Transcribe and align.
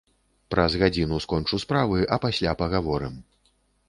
Праз 0.53 0.77
гадзіну 0.83 1.19
скончу 1.25 1.59
справы, 1.63 1.99
а 2.15 2.19
пасля 2.23 2.55
пагаворым. 2.63 3.21